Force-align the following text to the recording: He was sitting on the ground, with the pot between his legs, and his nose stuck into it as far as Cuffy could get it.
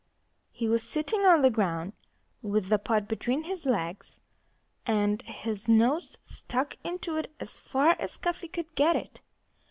He 0.51 0.67
was 0.67 0.81
sitting 0.81 1.27
on 1.27 1.43
the 1.43 1.51
ground, 1.51 1.93
with 2.41 2.69
the 2.69 2.79
pot 2.79 3.07
between 3.07 3.43
his 3.43 3.67
legs, 3.67 4.19
and 4.83 5.21
his 5.21 5.67
nose 5.67 6.17
stuck 6.23 6.75
into 6.83 7.17
it 7.17 7.31
as 7.39 7.55
far 7.55 7.95
as 7.99 8.17
Cuffy 8.17 8.47
could 8.47 8.73
get 8.73 8.95
it. 8.95 9.19